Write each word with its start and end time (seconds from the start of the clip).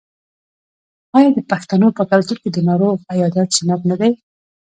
آیا 1.17 1.29
د 1.33 1.39
پښتنو 1.51 1.87
په 1.97 2.03
کلتور 2.11 2.37
کې 2.43 2.49
د 2.53 2.57
ناروغ 2.69 2.97
عیادت 3.13 3.47
سنت 3.57 3.81
نه 3.89 3.95
دی؟ 4.01 4.11